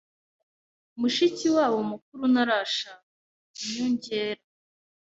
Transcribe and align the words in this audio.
Mushiki 0.99 1.47
wabo 1.55 1.79
mukuru 1.89 2.23
ntarashaka. 2.33 3.07
inyongera 3.63 4.41